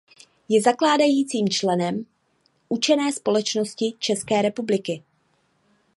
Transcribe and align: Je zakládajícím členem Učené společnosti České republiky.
Je 0.49 0.61
zakládajícím 0.61 1.49
členem 1.49 2.05
Učené 2.69 3.11
společnosti 3.11 3.93
České 3.99 4.41
republiky. 4.41 5.03